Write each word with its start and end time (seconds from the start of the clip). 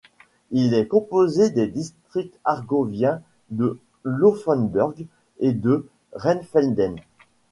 Il 0.49 0.73
est 0.73 0.87
composé 0.87 1.51
des 1.51 1.67
districts 1.67 2.33
argoviens 2.43 3.21
de 3.51 3.77
Laufenburg 4.03 4.95
et 5.37 5.51
de 5.51 5.87
Rheinfelden. 6.13 6.95